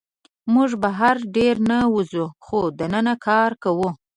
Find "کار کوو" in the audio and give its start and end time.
3.27-3.89